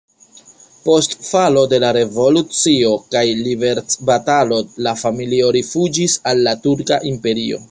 Post 0.85 1.11
falo 1.25 1.65
de 1.73 1.79
la 1.83 1.91
revolucio 1.97 2.95
kaj 3.17 3.23
liberecbatalo 3.43 4.59
la 4.89 4.95
familio 5.03 5.53
rifuĝis 5.61 6.17
al 6.33 6.47
la 6.51 6.57
Turka 6.67 7.03
Imperio. 7.13 7.59